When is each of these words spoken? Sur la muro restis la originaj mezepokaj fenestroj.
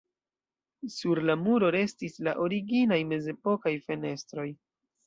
Sur 0.93 1.21
la 1.31 1.35
muro 1.43 1.69
restis 1.77 2.17
la 2.29 2.35
originaj 2.49 3.01
mezepokaj 3.13 3.79
fenestroj. 3.89 4.53